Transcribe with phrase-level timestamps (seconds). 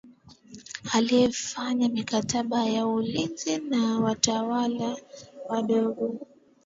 [0.93, 4.97] alifanya mikataba ya ulinzi na watawala
[5.49, 6.27] wadogo